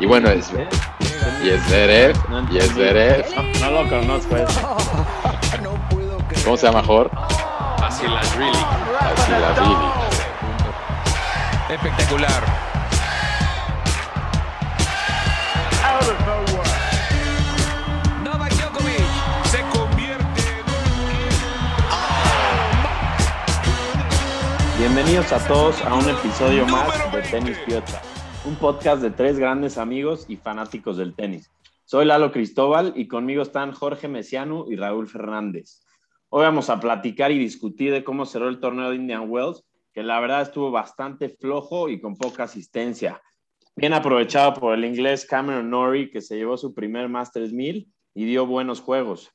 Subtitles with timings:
[0.00, 0.50] Y bueno, es,
[1.42, 2.16] y es Zverev,
[2.50, 3.24] y es Zverev.
[3.60, 4.76] No, no lo conozco eso.
[6.44, 7.10] ¿Cómo se llama, Jor?
[7.80, 8.58] Basilashvili.
[9.16, 9.86] Basilashvili.
[11.70, 12.42] Espectacular.
[18.22, 19.04] Novak Djokovic
[19.50, 20.42] se convierte
[24.76, 28.00] en Bienvenidos a todos a un episodio más de Tenis Piocha,
[28.46, 31.50] un podcast de tres grandes amigos y fanáticos del tenis.
[31.86, 35.80] Soy Lalo Cristóbal y conmigo están Jorge Mesiano y Raúl Fernández.
[36.28, 40.02] Hoy vamos a platicar y discutir de cómo cerró el torneo de Indian Wells, que
[40.02, 43.18] la verdad estuvo bastante flojo y con poca asistencia.
[43.76, 48.24] Bien aprovechado por el inglés Cameron Norrie, que se llevó su primer Masters 1000 y
[48.26, 49.30] dio buenos juegos.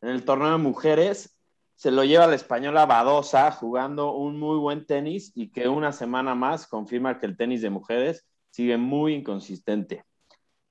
[0.00, 1.36] En el torneo de mujeres
[1.74, 6.36] se lo lleva la española Badosa jugando un muy buen tenis y que una semana
[6.36, 8.24] más confirma que el tenis de mujeres
[8.56, 10.02] sigue muy inconsistente.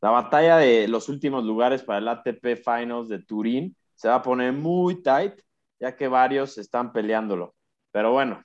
[0.01, 4.21] La batalla de los últimos lugares para el ATP Finals de Turín se va a
[4.23, 5.35] poner muy tight,
[5.79, 7.53] ya que varios están peleándolo.
[7.91, 8.43] Pero bueno,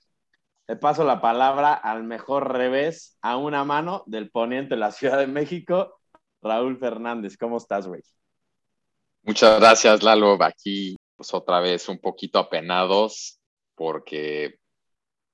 [0.68, 5.18] le paso la palabra al mejor revés a una mano del poniente de la Ciudad
[5.18, 5.98] de México,
[6.42, 7.38] Raúl Fernández.
[7.38, 8.02] ¿Cómo estás, güey?
[9.22, 10.36] Muchas gracias, Lalo.
[10.42, 13.40] Aquí, pues otra vez un poquito apenados,
[13.74, 14.56] porque,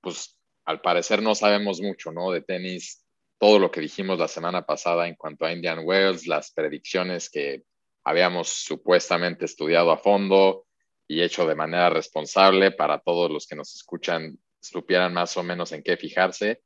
[0.01, 2.31] pues, al parecer no sabemos mucho, ¿no?
[2.31, 3.05] De tenis,
[3.39, 7.65] todo lo que dijimos la semana pasada en cuanto a Indian Wells, las predicciones que
[8.05, 10.67] habíamos supuestamente estudiado a fondo
[11.09, 15.73] y hecho de manera responsable para todos los que nos escuchan supieran más o menos
[15.73, 16.61] en qué fijarse,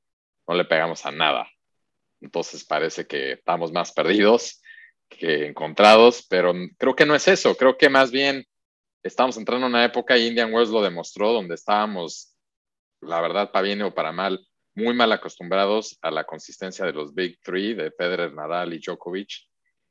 [0.47, 1.49] no le pegamos a nada.
[2.21, 4.63] Entonces parece que estamos más perdidos
[5.09, 7.57] que encontrados, pero creo que no es eso.
[7.57, 8.47] Creo que más bien
[9.03, 12.35] estamos entrando en una época, y Indian Wells lo demostró, donde estábamos,
[13.01, 17.15] la verdad, para bien o para mal, muy mal acostumbrados a la consistencia de los
[17.15, 19.31] Big Three, de Federer, Nadal y Djokovic,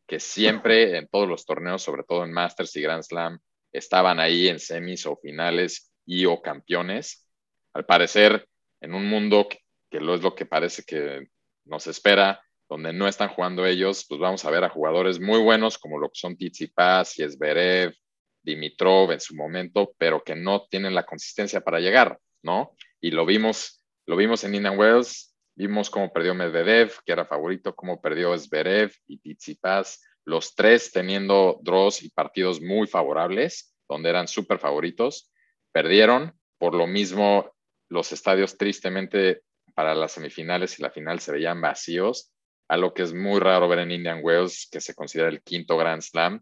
[0.07, 3.39] que siempre en todos los torneos, sobre todo en Masters y Grand Slam,
[3.71, 7.27] estaban ahí en semis o finales y o campeones.
[7.73, 8.47] Al parecer,
[8.81, 9.59] en un mundo que,
[9.91, 11.27] que lo es lo que parece que
[11.65, 15.77] nos espera, donde no están jugando ellos, pues vamos a ver a jugadores muy buenos
[15.77, 17.95] como lo que son Tsitsipas, Yesberev,
[18.43, 22.75] Dimitrov en su momento, pero que no tienen la consistencia para llegar, ¿no?
[23.01, 23.78] Y lo vimos,
[24.09, 28.91] lo vimos en Indian Wells, vimos cómo perdió Medvedev, que era favorito, cómo perdió Zverev
[29.05, 35.31] y Tsitsipas, los tres teniendo draws y partidos muy favorables, donde eran súper favoritos,
[35.71, 37.53] perdieron, por lo mismo
[37.87, 39.43] los estadios tristemente
[39.75, 42.33] para las semifinales y la final se veían vacíos,
[42.67, 46.01] algo que es muy raro ver en Indian Wells, que se considera el quinto Grand
[46.01, 46.41] Slam.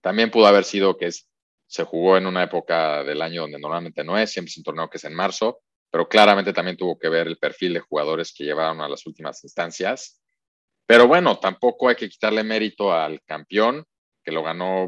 [0.00, 1.10] También pudo haber sido que
[1.68, 4.90] se jugó en una época del año donde normalmente no es, siempre es un torneo
[4.90, 5.60] que es en marzo,
[5.96, 9.42] pero claramente también tuvo que ver el perfil de jugadores que llevaron a las últimas
[9.44, 10.20] instancias.
[10.86, 13.82] Pero bueno, tampoco hay que quitarle mérito al campeón,
[14.22, 14.84] que lo ganó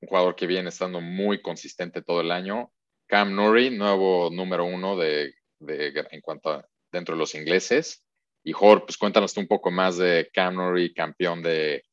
[0.00, 2.72] un jugador que viene estando muy consistente todo el año.
[3.06, 8.02] Cam Norrie, nuevo número uno de, en cuanto dentro de los ingleses.
[8.42, 11.84] Y Jor, pues cuéntanos un poco más de Cam Norrie, campeón de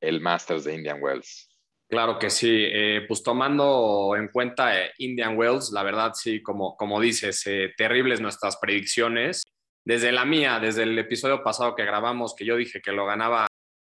[0.00, 1.47] el Masters de Indian Wells.
[1.88, 6.76] Claro que sí, eh, pues tomando en cuenta eh, Indian Wells, la verdad sí, como,
[6.76, 9.42] como dices, eh, terribles nuestras predicciones.
[9.86, 13.46] Desde la mía, desde el episodio pasado que grabamos, que yo dije que lo ganaba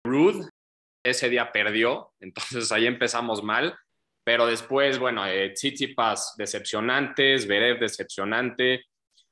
[0.05, 0.47] Rude,
[1.03, 3.75] ese día perdió, entonces ahí empezamos mal,
[4.25, 8.85] pero después, bueno, eh, Tsitsipas decepcionante, Zverev decepcionante,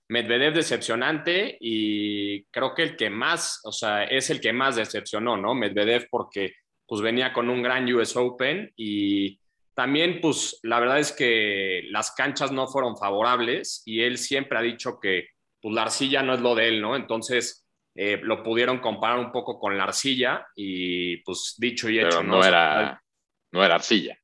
[0.08, 5.36] Medvedev decepcionante y creo que el que más, o sea, es el que más decepcionó,
[5.36, 5.54] ¿no?
[5.54, 6.54] Medvedev porque
[6.94, 9.40] pues venía con un gran US Open y
[9.74, 14.62] también pues la verdad es que las canchas no fueron favorables y él siempre ha
[14.62, 15.26] dicho que
[15.60, 16.94] pues la arcilla no es lo de él, ¿no?
[16.94, 17.66] Entonces
[17.96, 22.22] eh, lo pudieron comparar un poco con la arcilla y pues dicho y hecho, pero
[22.22, 22.44] no, ¿no?
[22.44, 23.02] Era,
[23.50, 24.16] no era arcilla.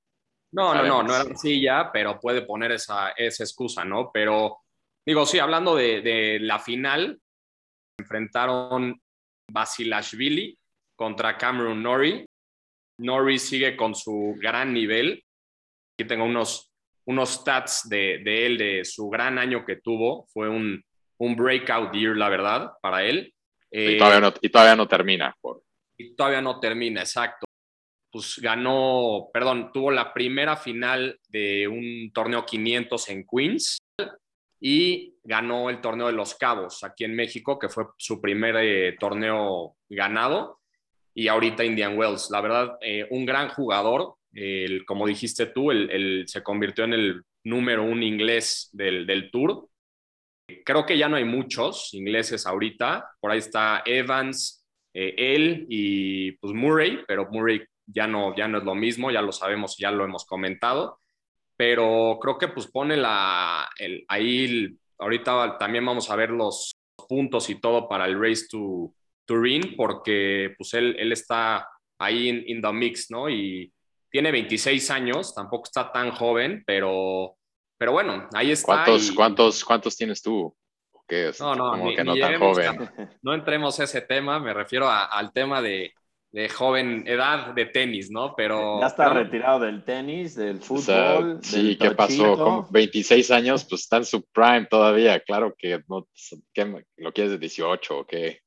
[0.52, 4.12] No, no, no, no era arcilla, pero puede poner esa, esa excusa, ¿no?
[4.14, 4.58] Pero
[5.04, 7.20] digo, sí, hablando de, de la final,
[7.99, 9.02] enfrentaron
[9.50, 10.56] Basilashvili
[10.94, 12.30] contra Cameron Norrie.
[13.00, 15.25] Norrie sigue con su gran nivel.
[15.99, 16.73] Aquí tengo unos,
[17.06, 20.26] unos stats de, de él, de su gran año que tuvo.
[20.32, 20.82] Fue un,
[21.19, 23.32] un breakout year, la verdad, para él.
[23.70, 25.37] Y, todavía, no, y todavía no termina.
[25.41, 25.62] Por...
[25.97, 27.47] Y todavía no termina, exacto.
[28.11, 33.79] Pues ganó, perdón, tuvo la primera final de un torneo 500 en Queens
[34.61, 38.97] y ganó el torneo de Los Cabos aquí en México, que fue su primer eh,
[38.99, 40.60] torneo ganado.
[41.15, 42.31] Y ahorita Indian Wells.
[42.31, 44.15] La verdad, eh, un gran jugador.
[44.33, 49.31] El, como dijiste tú, el, el, se convirtió en el número un inglés del, del
[49.31, 49.71] Tour
[50.65, 53.11] Creo que ya no hay muchos ingleses ahorita.
[53.21, 58.59] Por ahí está Evans, eh, él y pues Murray, pero Murray ya no, ya no
[58.59, 61.01] es lo mismo, ya lo sabemos, ya lo hemos comentado,
[61.57, 66.73] pero creo que pues pone la, el, ahí, ahorita también vamos a ver los
[67.09, 68.93] puntos y todo para el Race to
[69.31, 71.65] Turin, porque pues él, él está
[72.00, 73.31] ahí en in the mix, ¿no?
[73.31, 73.73] Y
[74.11, 77.37] tiene 26 años, tampoco está tan joven, pero,
[77.79, 78.67] pero bueno, ahí está.
[78.85, 80.53] ¿Cuántos, cuántos, cuántos tienes tú?
[81.38, 82.91] No, no, como que no tan joven.
[83.23, 85.93] No entremos a ese tema, me refiero al tema de,
[86.33, 88.35] de, joven edad de tenis, ¿no?
[88.37, 88.81] Pero.
[88.81, 91.38] Ya está retirado del tenis, del fútbol.
[91.43, 92.37] sí, ¿qué pasó?
[92.37, 95.21] Con 26 años, pues está en su prime todavía.
[95.21, 96.09] Claro que no.
[96.53, 98.41] ¿qué, ¿Lo quieres de 18 o qué?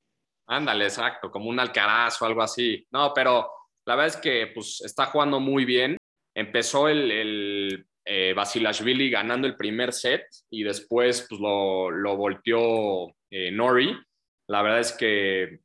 [0.48, 2.86] Ándale, exacto, como un Alcaraz o algo así.
[2.92, 3.50] No, pero
[3.86, 5.98] la verdad es que pues está jugando muy bien.
[6.36, 13.16] Empezó el, el eh, Basilashvili ganando el primer set y después pues, lo, lo volteó
[13.30, 13.96] eh, Nori.
[14.48, 15.60] La verdad es que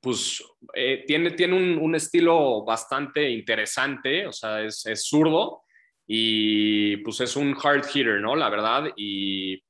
[0.00, 0.42] pues,
[0.74, 5.62] eh, tiene, tiene un, un, estilo bastante interesante, o sea, es, es, zurdo
[6.06, 8.36] y pues es un hard hitter, ¿no?
[8.36, 9.62] La verdad, y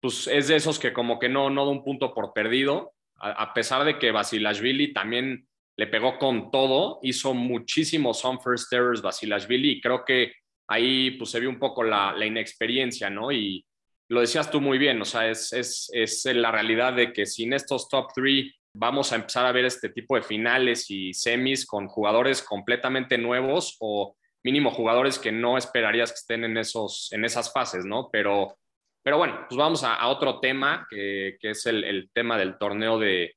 [0.00, 3.54] pues es de esos que como que no, no da un punto por perdido, a,
[3.54, 5.46] pesar de que Basilashvili también
[5.76, 10.32] le pegó con todo, hizo muchísimos on first errors Basilashvili y creo que
[10.68, 13.32] ahí pues se vio un poco la, inexperiencia, ¿no?
[13.32, 13.64] Y
[14.08, 17.52] lo decías tú muy bien, o sea, es, es, es la realidad de que sin
[17.52, 21.88] estos top three vamos a empezar a ver este tipo de finales y semis con
[21.88, 27.52] jugadores completamente nuevos o mínimo jugadores que no esperarías que estén en, esos, en esas
[27.52, 28.10] fases, ¿no?
[28.12, 28.58] Pero,
[29.06, 33.36] pero bueno, pues vamos a, otro tema, que, es el, tema del torneo de,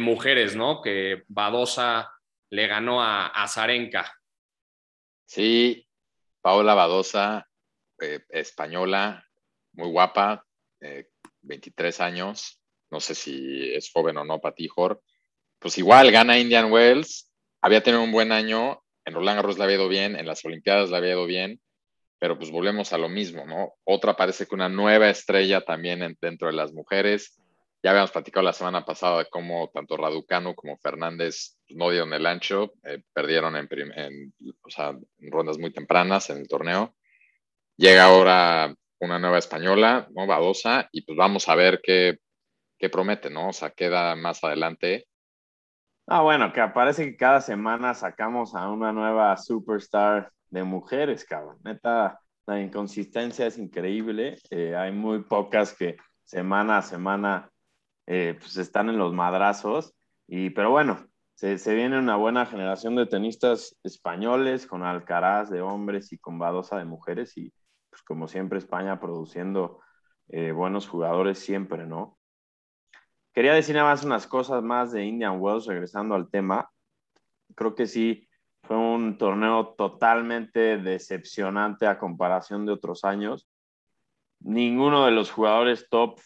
[0.00, 0.80] mujeres, ¿no?
[0.80, 2.08] Que Badosa
[2.50, 4.16] le ganó a, a Zarenka.
[5.26, 5.88] Sí,
[6.40, 7.48] Paola Badosa,
[8.00, 9.26] eh, española,
[9.72, 10.46] muy guapa,
[11.42, 14.68] 23 eh, años, no sé si es joven o no ti,
[15.58, 17.28] Pues igual gana Indian Wells,
[17.60, 20.90] había tenido un buen año, en Roland Garros le había ido bien, en las Olimpiadas
[20.90, 21.60] le había ido bien,
[22.18, 23.74] pero pues volvemos a lo mismo, ¿no?
[23.84, 27.40] Otra parece que una nueva estrella también dentro de las mujeres.
[27.82, 32.26] Ya habíamos platicado la semana pasada de cómo tanto Raducano como Fernández no dieron el
[32.26, 33.68] ancho, eh, perdieron en,
[35.30, 36.96] rondas muy tempranas en el torneo.
[37.76, 40.26] Llega ahora una nueva española, ¿no?
[40.26, 42.18] Badosa, y pues vamos a ver qué,
[42.78, 43.50] qué promete, ¿no?
[43.50, 45.06] O sea, queda más adelante.
[46.08, 51.58] Ah, bueno, que aparece que cada semana sacamos a una nueva superstar de mujeres, cabrón.
[51.64, 54.38] Neta, la inconsistencia es increíble.
[54.50, 57.50] Eh, hay muy pocas que semana a semana
[58.06, 59.94] eh, pues están en los madrazos.
[60.26, 65.60] Y, pero bueno, se, se, viene una buena generación de tenistas españoles con Alcaraz de
[65.60, 67.36] hombres y con Badosa de mujeres.
[67.36, 67.52] Y
[67.90, 69.80] pues como siempre España produciendo
[70.28, 72.18] eh, buenos jugadores siempre, ¿no?
[73.32, 76.70] Quería decir nada más unas cosas más de Indian Wells, regresando al tema.
[77.54, 78.27] Creo que sí,
[78.68, 83.48] fue un torneo totalmente decepcionante a comparación de otros años.
[84.38, 86.20] Ninguno de los jugadores top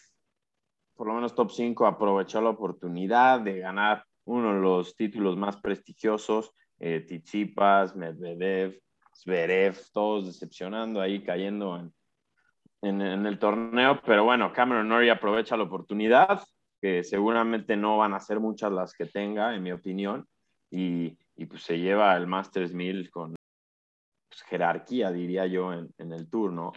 [0.95, 5.57] por lo menos top 5, aprovechó la oportunidad de ganar uno de los títulos más
[5.57, 8.79] prestigiosos, eh, Tichipas, Medvedev,
[9.13, 15.63] Zverev, todos decepcionando ahí, cayendo en, en, el torneo, pero bueno, Cameron Norrie aprovecha la
[15.63, 16.41] oportunidad,
[16.81, 20.27] que seguramente no van a ser muchas las que tenga, en mi opinión,
[20.69, 23.35] y, y pues se lleva el Masters 1000 con
[24.29, 26.73] pues, jerarquía, diría yo, en, en, el turno.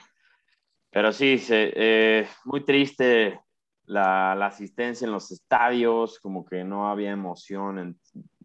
[0.90, 3.40] Pero sí, se, eh, muy triste
[3.86, 8.00] la, asistencia en los estadios, como que no había emoción en,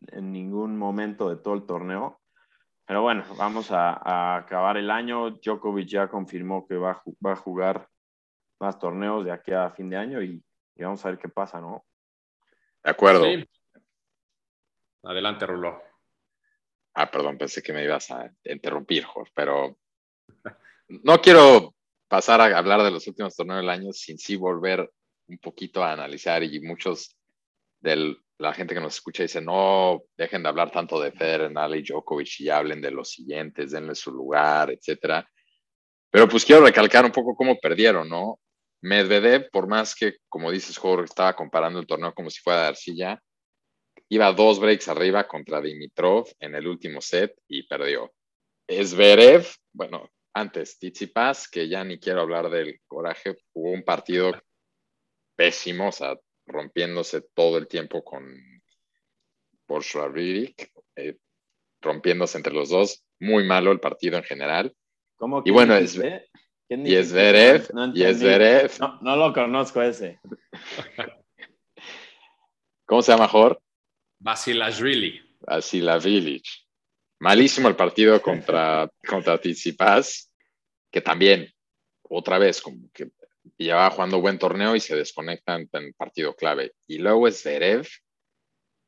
[0.08, 2.20] en, ningún momento de todo el torneo.
[2.86, 5.32] Pero bueno, vamos a, acabar el año.
[5.32, 7.88] Djokovic ya confirmó que va, va, a jugar
[8.60, 10.44] más torneos de aquí a fin de año y,
[10.77, 11.86] vamos a ver qué pasa, ¿no?
[12.84, 13.25] De acuerdo.
[15.03, 15.90] Adelante, Rulo.
[16.93, 19.77] Ah, perdón, pensé que me ibas a interrumpir, Jorge, pero
[20.88, 21.74] no quiero
[22.07, 24.91] pasar a hablar de los últimos torneos del año sin sí volver
[25.27, 27.15] un poquito a analizar y muchos
[27.79, 31.77] de la gente que nos escucha dice, no dejen de hablar tanto de Federer, Nadal
[31.77, 35.25] y Djokovic y hablen de los siguientes, denle su lugar, etcétera.
[36.10, 38.39] Pero pues quiero recalcar un poco cómo perdieron, ¿no?
[38.81, 42.67] Medvedev, por más que, como dices, Jorge, estaba comparando el torneo como si fuera de
[42.69, 43.21] arcilla,
[44.12, 48.12] iba dos breaks arriba contra Dimitrov en el último set y perdió.
[48.68, 54.34] Zverev, bueno, antes, Tsitsipas, que ya ni quiero hablar del coraje, jugó un partido
[55.38, 58.25] pésimo, o sea, rompiéndose todo el tiempo con
[59.65, 59.84] por
[60.98, 61.18] eh,
[61.82, 64.75] rompiéndose entre los dos, muy malo el partido en general.
[65.15, 65.98] ¿Cómo y bueno, es,
[66.68, 68.72] y es Verev, y es Verev.
[68.82, 70.20] No, no lo conozco ese.
[72.86, 73.62] ¿Cómo se llama, Jor?
[74.21, 75.19] Basilashvili.
[76.03, 76.67] Village.
[77.19, 80.31] Malísimo el partido contra, contra Tsitsipas,
[80.91, 81.51] que también,
[82.03, 83.09] otra vez, como que
[83.57, 86.73] llevaba jugando buen torneo y se desconectan en el partido clave.
[86.85, 87.87] Y luego es Zverev,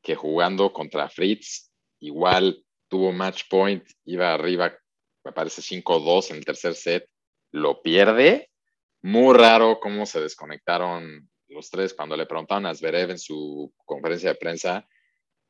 [0.03, 4.77] que jugando contra Fritz, igual tuvo match point, iba arriba,
[5.23, 7.09] me parece 5-2 en el tercer set,
[7.51, 8.51] lo pierde.
[9.01, 14.29] Muy raro cómo se desconectaron los tres cuando le preguntaron a Zverev en su conferencia
[14.29, 14.87] de prensa,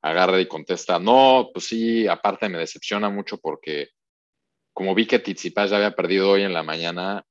[0.03, 3.89] agarra y contesta, no, pues sí, aparte me decepciona mucho porque
[4.73, 7.25] como vi que Tizipas ya había perdido hoy en la mañana,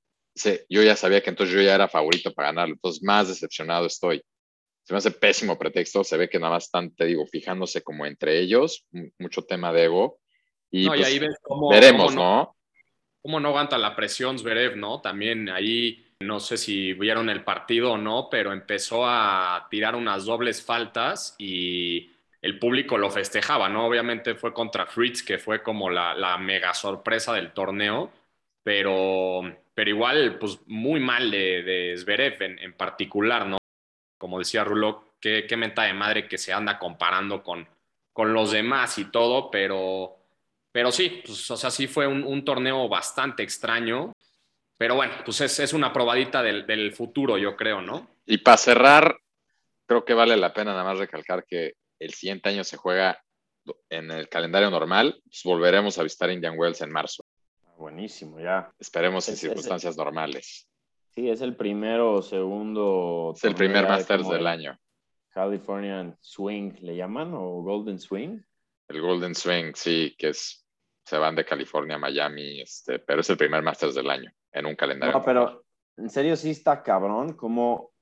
[0.69, 4.23] yo ya sabía que entonces yo ya era favorito para ganarlo, entonces más decepcionado estoy.
[4.85, 8.07] Se me hace pésimo pretexto, se ve que nada más están, te digo, fijándose como
[8.07, 8.87] entre ellos,
[9.19, 10.19] mucho tema de ego.
[10.71, 12.57] Y, pues, ahí ves cómo, veremos, no, ¿no?
[13.21, 15.02] Cómo no aguanta la presión Zverev, ¿no?
[15.02, 20.25] También ahí, no sé si vieron el partido o no, pero empezó a tirar unas
[20.25, 22.11] dobles faltas y
[22.43, 23.87] el público lo festejaba, ¿no?
[23.87, 28.13] Obviamente fue contra Fritz, que fue como la, la mega sorpresa del torneo,
[28.63, 29.43] pero
[29.75, 33.59] pero igual, pues muy mal de, de Zverev en, particular, ¿no?
[34.19, 37.67] Como decía Rulo, qué, qué menta de madre que se anda comparando con,
[38.13, 40.17] con los demás y todo, pero,
[40.71, 44.13] pero sí, pues, o sea, sí fue un, torneo bastante extraño,
[44.77, 48.09] pero bueno, pues es, es una probadita del, del, futuro, yo creo, ¿no?
[48.27, 49.17] Y para cerrar,
[49.87, 53.23] creo que vale la pena nada más recalcar que el siguiente año se juega
[53.88, 57.25] en el calendario normal, pues volveremos a visitar Indian Wells en marzo.
[57.76, 58.73] Buenísimo, ya.
[58.78, 60.68] Esperemos en circunstancias normales.
[61.14, 63.32] Sí, es el primero o segundo.
[63.37, 64.78] Es el primer Masters del año.
[65.30, 67.32] Californian Swing, ¿le llaman?
[67.35, 68.40] ¿O Golden Swing?
[68.88, 70.59] El Golden Swing, sí, que es.
[71.04, 74.66] Se van de California a Miami, este, pero es el primer Masters del año en
[74.66, 75.12] un calendario.
[75.12, 75.64] No, pero
[75.97, 77.92] en serio sí está cabrón, como.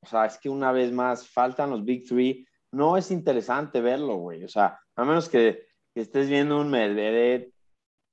[0.00, 2.46] O sea, es que una vez más faltan los Big Three.
[2.72, 4.44] No es interesante verlo, güey.
[4.44, 7.52] O sea, a menos que, estés viendo un Medvedev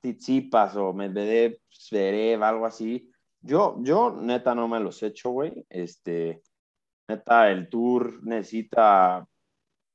[0.02, 3.10] Tsitsipas o Medvedev, Zverev, algo así.
[3.42, 5.66] Yo, yo neta no me los echo, güey.
[5.70, 6.42] Este,
[7.08, 9.26] neta, el tour necesita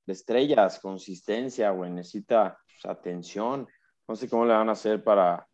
[0.06, 1.90] estrellas, consistencia, güey.
[1.90, 3.68] Necesita pues, atención.
[4.09, 5.47] No sé cómo le van a hacer para,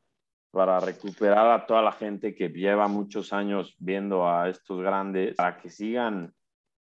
[0.50, 5.58] para recuperar a toda la gente que lleva muchos años viendo a estos grandes, para
[5.58, 6.34] que sigan,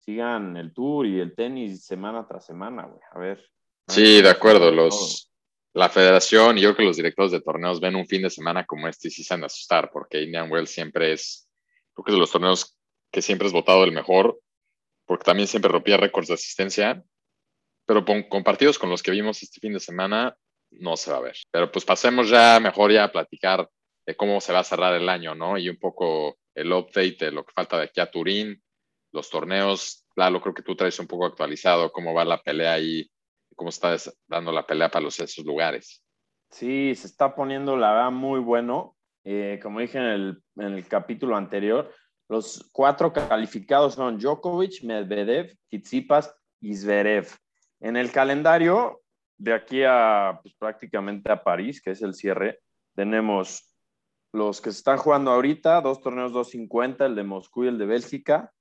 [0.05, 3.01] sigan el tour y el tenis semana tras semana, güey.
[3.12, 3.51] A ver.
[3.88, 4.71] Sí, de acuerdo.
[4.71, 5.31] Los,
[5.74, 8.65] la federación y yo creo que los directores de torneos ven un fin de semana
[8.65, 11.50] como este y sí se han de asustar, porque Indian Wells siempre es,
[11.93, 12.77] creo que es de los torneos
[13.12, 14.39] que siempre es votado el mejor,
[15.05, 17.03] porque también siempre rompía récords de asistencia,
[17.85, 20.38] pero con, partidos con los que vimos este fin de semana
[20.71, 21.35] no se va a ver.
[21.51, 23.69] Pero pues pasemos ya mejor ya a platicar
[24.05, 25.57] de cómo se va a cerrar el año, ¿no?
[25.57, 28.62] Y un poco el update de lo que falta de aquí a Turín,
[29.15, 33.10] los torneos, Lalo, creo que tú traes un poco actualizado cómo va la pelea ahí
[33.55, 33.95] cómo está
[34.27, 36.03] dando la pelea para los, esos lugares.
[36.50, 38.95] Sí, se está poniendo la verdad muy bueno.
[39.24, 41.91] Eh, como dije en el, en el, capítulo anterior,
[42.29, 47.27] los cuatro calificados son Djokovic, Medvedev, Tsitsipas y Zverev.
[47.79, 49.01] En el calendario,
[49.38, 52.60] de aquí a pues, prácticamente a París, que es el cierre,
[52.93, 53.75] tenemos
[54.31, 57.86] los que se están jugando ahorita, dos torneos 250, el de Moscú y el de
[57.86, 58.51] Bélgica.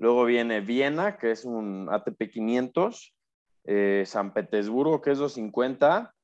[0.00, 3.14] Luego viene Viena, que es un ATP 500.
[3.64, 6.14] Eh, San Petersburgo, que es 250,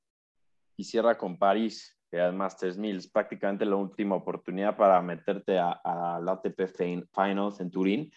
[0.79, 2.97] y cierra con París, que es Masters 1000.
[2.97, 5.79] Es prácticamente la última oportunidad para meterte a,
[6.23, 6.63] la ATP
[7.15, 8.11] Finals en Turín.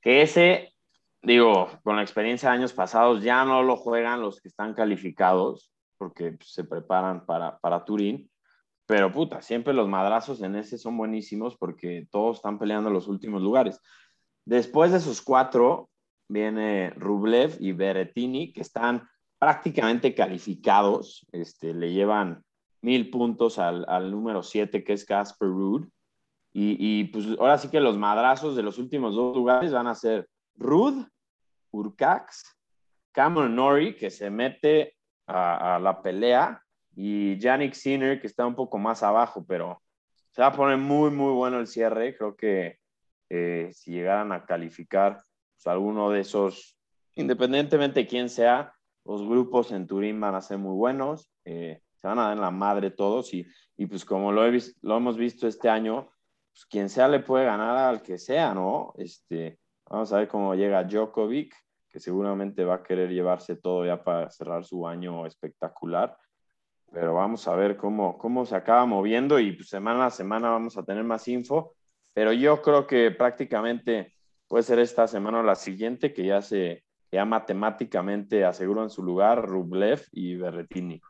[0.00, 0.72] Que ese,
[1.20, 5.74] digo, con la experiencia de años pasados, ya no lo juegan los que están calificados,
[5.98, 8.30] porque pues, se preparan para, para Turín.
[8.86, 13.42] Pero puta, siempre los madrazos en ese son buenísimos porque todos están peleando los últimos
[13.42, 13.78] lugares.
[14.44, 15.90] Después de esos cuatro,
[16.28, 22.44] viene Rublev y Berettini, que están prácticamente calificados, este, le llevan
[22.82, 25.88] mil puntos al, número siete, que es Casper Ruud.
[26.52, 30.28] Y, pues ahora sí que los madrazos de los últimos dos lugares van a ser
[30.56, 31.06] Ruud,
[31.70, 32.42] Urcax,
[33.12, 34.96] Cameron Norrie, que se mete
[35.28, 36.60] a, la pelea,
[36.96, 39.80] y Yannick Sinner, que está un poco más abajo, pero
[40.32, 42.16] se va a poner muy, muy bueno el cierre.
[42.16, 42.79] Creo que
[43.30, 45.22] eh, si llegaran a calificar
[45.54, 46.76] pues, alguno de esos,
[47.14, 52.06] independientemente de quién sea, los grupos en Turín van a ser muy buenos, eh, se
[52.06, 53.46] van a dar en la madre todos y,
[53.76, 56.10] y pues como lo, he lo hemos visto este año,
[56.52, 58.92] pues quien sea le puede ganar al que sea, ¿no?
[58.98, 59.58] Este,
[59.88, 61.54] vamos a ver cómo llega Djokovic,
[61.88, 66.16] que seguramente va a querer llevarse todo ya para cerrar su año espectacular.
[66.92, 70.76] Pero vamos a ver cómo, cómo se acaba moviendo y pues semana a semana vamos
[70.76, 71.74] a tener más info.
[72.12, 74.14] Pero yo creo que prácticamente
[74.48, 79.46] puede ser esta semana o la siguiente que ya se, ya matemáticamente aseguran su lugar
[79.46, 81.00] Rublev y Berretini.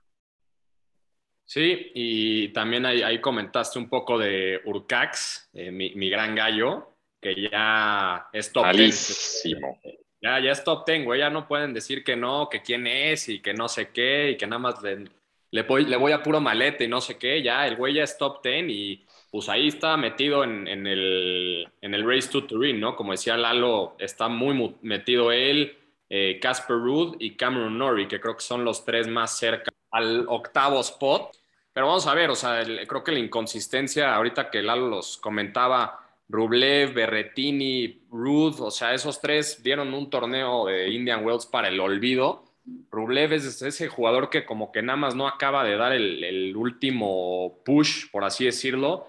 [1.44, 8.28] Sí, y también ahí, comentaste un poco de Urcax, eh, mi, gran gallo, que ya
[8.32, 9.80] es top Malísimo.
[10.22, 11.20] Ya, ya es top ten, güey.
[11.20, 14.36] Ya no pueden decir que no, que quién es y que no sé qué y
[14.36, 15.06] que nada más le,
[15.50, 17.42] le, voy, le voy a puro malete y no sé qué.
[17.42, 21.68] Ya, el güey ya es top ten y pues ahí está metido en, en, el,
[21.80, 22.96] en el Race to Turin, ¿no?
[22.96, 25.76] Como decía Lalo, está muy metido él,
[26.08, 30.26] eh, Casper Ruud y Cameron Norrie, que creo que son los tres más cerca al
[30.28, 31.36] octavo spot.
[31.72, 36.00] Pero vamos a ver, o sea, creo que la inconsistencia, ahorita que Lalo los comentaba,
[36.30, 41.80] Rublev, Berretini, Ruth, o sea, esos tres dieron un torneo de Indian Wells para el
[41.80, 42.44] olvido.
[42.90, 47.60] Rublev es ese jugador que como que nada más no acaba de dar el, último
[47.64, 49.08] push, por así decirlo.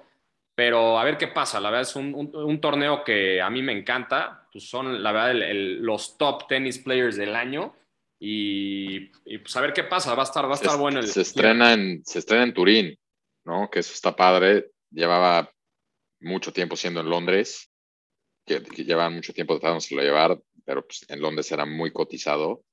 [0.61, 1.59] Pero a ver qué pasa.
[1.59, 4.47] La verdad es un, torneo que a mí me encanta.
[4.53, 7.75] Pues son, la verdad, los top tennis players del año.
[8.19, 9.07] Y,
[9.39, 10.99] pues a ver qué pasa, va a estar, va a estar bueno.
[10.99, 12.99] El, se, estrena en, se estrena en Turín,
[13.43, 13.71] ¿no?
[13.71, 14.69] Que eso está padre.
[14.91, 15.51] Llevaba
[16.19, 17.71] mucho tiempo siendo en Londres,
[18.45, 22.63] que, que llevaban mucho tiempo tratándoselo llevar, pero pues en Londres era muy cotizado.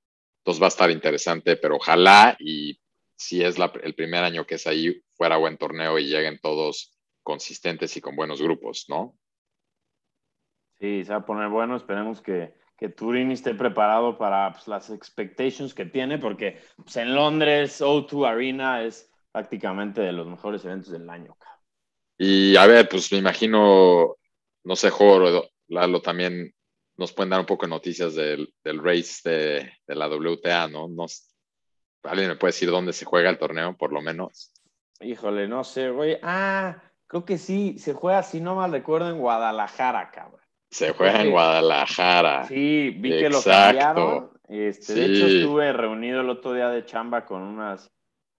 [0.40, 2.78] Entonces va a estar interesante, pero ojalá y
[3.16, 6.98] si es el primer año que es ahí, fuera buen torneo y lleguen todos
[7.28, 9.14] consistentes y con buenos grupos, ¿no?
[10.80, 11.76] Sí, se va a poner bueno.
[11.76, 17.14] Esperemos que, que Turín esté preparado para pues, las expectations que tiene, porque pues, en
[17.14, 21.37] Londres O2 Arena es prácticamente de los mejores eventos del año.
[22.16, 24.16] Y a ver, pues me imagino,
[24.64, 26.54] no sé, Jorge, Lalo también
[26.97, 30.88] nos pueden dar un poco de noticias del, del race de, de, la WTA, ¿no?
[30.88, 31.28] Nos,
[32.04, 34.50] ¿Alguien me puede decir dónde se juega el torneo, por lo menos?
[35.00, 36.18] Híjole, no sé, güey.
[36.23, 40.41] Ah, creo que sí, se juega, si no mal recuerdo, en Guadalajara, cabrón.
[40.71, 42.45] Se juega en Guadalajara.
[42.45, 44.31] Sí, vi que lo cambiaron.
[44.49, 47.90] Este, De hecho, estuve reunido el otro día de chamba con unas,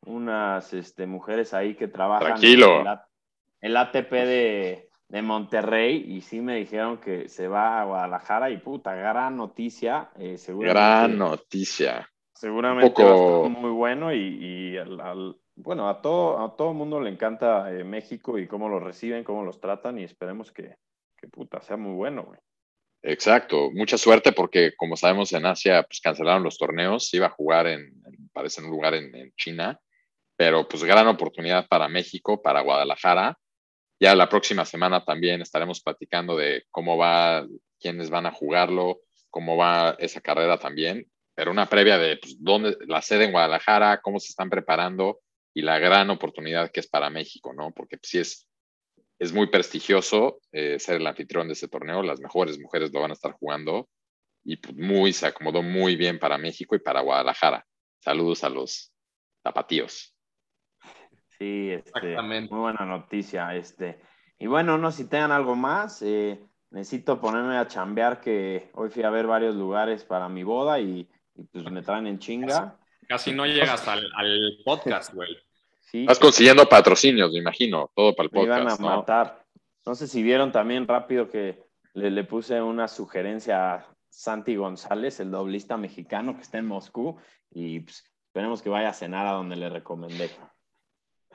[0.05, 2.81] unas este, mujeres ahí que trabajan Tranquilo.
[2.81, 2.87] En
[3.61, 8.57] el, ATP de, de, Monterrey y sí me dijeron que se va a Guadalajara y
[8.57, 10.09] puta, gran noticia.
[10.17, 12.09] Eh, gran noticia.
[12.33, 17.09] Seguramente va a estar muy bueno y, al, bueno, a todo, a todo mundo le
[17.09, 20.77] encanta eh, México y cómo lo reciben, cómo los tratan y esperemos que,
[21.17, 22.39] que puta, sea muy bueno, güey.
[23.01, 27.67] Exacto, mucha suerte porque como sabemos en Asia pues cancelaron los torneos, iba a jugar
[27.67, 27.93] en,
[28.33, 29.79] parece en un lugar en, China,
[30.35, 33.37] pero pues gran oportunidad para México, para Guadalajara.
[34.01, 37.45] Ya la próxima semana también estaremos platicando de cómo va,
[37.79, 42.77] quiénes van a jugarlo, cómo va esa carrera también, pero una previa de pues, dónde
[42.87, 45.19] la sede en Guadalajara, cómo se están preparando
[45.59, 47.71] y la gran oportunidad que es para México, ¿no?
[47.71, 48.49] Porque si pues, es
[49.19, 52.01] es muy prestigioso eh, ser el anfitrión de ese torneo.
[52.01, 53.89] Las mejores mujeres lo van a estar jugando
[54.45, 57.65] y pues, muy, se acomodó muy bien para México y para Guadalajara.
[57.99, 58.93] Saludos a los
[59.43, 60.15] zapatíos.
[61.37, 63.53] Sí, este, muy buena noticia.
[63.55, 63.99] Este.
[64.39, 66.01] Y bueno, no si tengan algo más.
[66.01, 66.39] Eh,
[66.71, 71.09] necesito ponerme a chambear que hoy fui a ver varios lugares para mi boda y,
[71.51, 72.77] pues me traen en chinga.
[73.07, 75.35] Casi, no llegas al, al podcast, güey.
[75.91, 78.63] Estás consiguiendo patrocinios, me imagino, todo para el podcast.
[78.63, 79.45] Me iban a matar.
[79.85, 85.31] No sé si vieron también rápido que le, puse una sugerencia a Santi González, el
[85.31, 87.17] doblista mexicano que está en Moscú,
[87.51, 90.29] y pues, esperemos que vaya a cenar a donde le recomendé.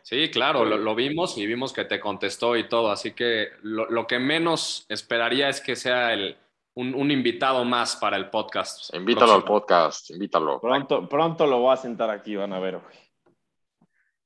[0.03, 4.19] Sí, claro, lo, vimos y vimos que te contestó y todo, así que lo, que
[4.19, 6.37] menos esperaría es que sea el,
[6.75, 8.95] un, invitado más para el podcast.
[8.95, 10.61] Invítalo al podcast, invítalo.
[10.61, 12.81] Pronto, pronto lo voy a sentar aquí, van a ver.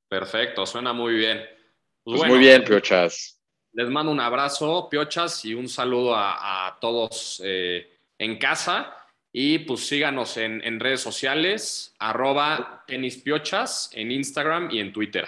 [0.09, 1.37] Perfecto, suena muy bien.
[2.03, 3.39] Pues, pues muy bien, Piochas.
[3.73, 8.95] Les mando un abrazo, Piochas, y un saludo a, todos eh, en casa.
[9.31, 15.27] Y pues síganos en, redes sociales, arroba tenispiochas, en Instagram y en Twitter.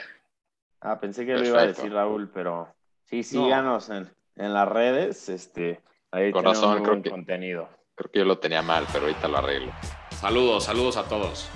[0.82, 2.74] Ah, pensé que lo iba a decir Raúl, pero
[3.06, 5.30] sí, síganos en, las redes.
[5.30, 7.70] Este, ahí Con razón, creo que, contenido.
[7.94, 9.72] Creo que yo lo tenía mal, pero ahorita lo arreglo.
[10.20, 11.48] Saludos, saludos a todos.